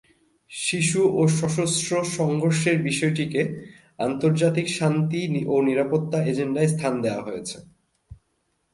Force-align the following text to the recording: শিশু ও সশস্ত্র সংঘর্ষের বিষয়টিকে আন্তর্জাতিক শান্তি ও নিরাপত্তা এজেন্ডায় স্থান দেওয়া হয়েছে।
শিশু 0.51 1.01
ও 1.19 1.21
সশস্ত্র 1.37 1.91
সংঘর্ষের 2.17 2.77
বিষয়টিকে 2.83 3.41
আন্তর্জাতিক 3.99 4.67
শান্তি 4.79 5.21
ও 5.45 5.55
নিরাপত্তা 5.61 6.17
এজেন্ডায় 6.23 6.69
স্থান 6.73 6.93
দেওয়া 7.01 7.25
হয়েছে। 7.27 7.57